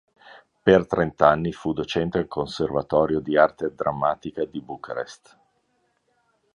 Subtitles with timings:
[0.63, 5.37] Per trent'anni fu docente al Conservatorio di arte drammatica di Bucarest.